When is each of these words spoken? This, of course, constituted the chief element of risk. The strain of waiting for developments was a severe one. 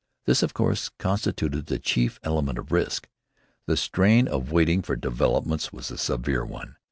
This, 0.25 0.41
of 0.41 0.55
course, 0.55 0.89
constituted 0.89 1.67
the 1.67 1.77
chief 1.77 2.19
element 2.23 2.57
of 2.57 2.71
risk. 2.71 3.07
The 3.67 3.77
strain 3.77 4.27
of 4.27 4.51
waiting 4.51 4.81
for 4.81 4.95
developments 4.95 5.71
was 5.71 5.91
a 5.91 5.97
severe 5.99 6.43
one. 6.43 6.77